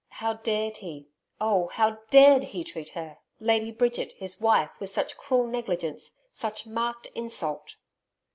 [0.15, 1.67] How dared he oh!
[1.67, 7.05] how DARED he treat her, Lady Bridget, his wife, with such cruel negligence, such marked
[7.13, 7.75] insult!